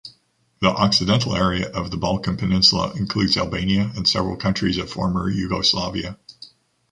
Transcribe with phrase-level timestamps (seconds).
[0.61, 6.17] The occidental area of the Balkan peninsula includes Albania and several countries of former Yugoslavia.